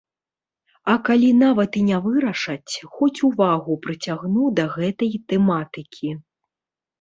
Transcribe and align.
А 0.93 0.93
калі 1.09 1.27
нават 1.41 1.71
і 1.81 1.83
не 1.89 1.99
вырашаць, 2.05 2.73
хоць 2.95 3.23
увагу 3.29 3.77
прыцягну 3.85 4.49
да 4.61 4.65
гэтай 4.79 5.13
тэматыкі. 5.35 6.09